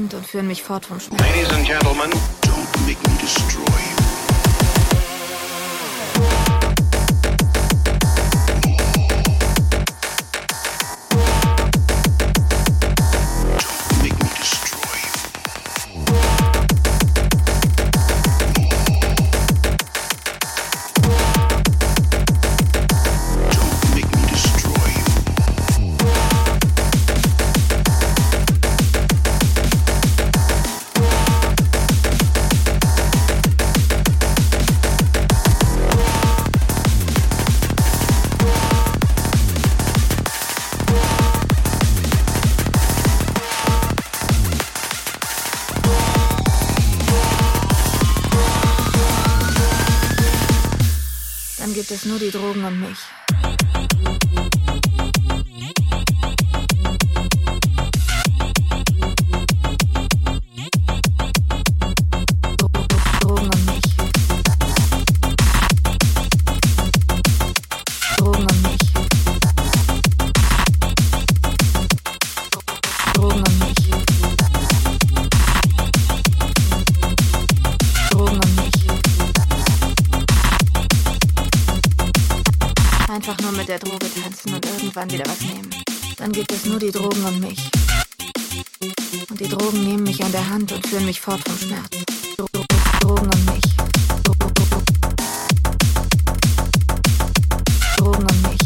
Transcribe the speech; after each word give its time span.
Hand 0.00 0.14
und 0.14 0.26
führen 0.26 0.46
mich 0.46 0.62
fort 0.62 0.86
vom 0.86 0.98
Schmerz. 0.98 1.20
Ladies 1.20 1.50
and 1.52 1.66
gentlemen, 1.66 2.10
irgendwann 85.00 85.10
wieder 85.18 85.30
was 85.30 85.40
nehmen. 85.40 85.70
Dann 86.16 86.32
gibt 86.32 86.52
es 86.52 86.66
nur 86.66 86.78
die 86.78 86.90
Drogen 86.90 87.24
und 87.24 87.40
mich. 87.40 87.58
Und 89.30 89.40
die 89.40 89.48
Drogen 89.48 89.84
nehmen 89.84 90.02
mich 90.02 90.22
an 90.22 90.32
der 90.32 90.48
Hand 90.48 90.72
und 90.72 90.86
führen 90.86 91.06
mich 91.06 91.20
fort 91.20 91.40
vom 91.48 91.58
Schmerz. 91.58 91.88
Dro 92.36 92.46
Dro 92.52 92.64
Drogen 93.00 93.26
und 93.26 93.46
mich. 93.46 93.62
Dro 94.24 94.34
Dro 94.38 94.50
Dro 94.54 94.64
Drogen 97.96 98.26
und 98.26 98.42
mich. 98.42 98.58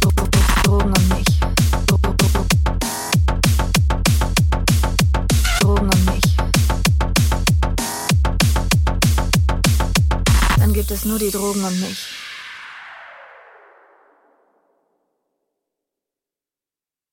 Dro 0.00 0.10
Dro 0.14 0.26
Dro 0.30 0.40
Drogen 0.62 0.92
und 0.92 1.08
mich. 1.08 1.40
Dro 1.86 1.96
Dro 1.98 2.12
Dro 2.18 2.46
Drogen 5.60 5.90
und 5.90 6.04
mich. 6.06 6.36
Dann 10.58 10.72
gibt 10.72 10.90
es 10.90 11.04
nur 11.04 11.18
die 11.18 11.30
Drogen 11.30 11.64
und 11.64 11.80
mich. 11.80 12.09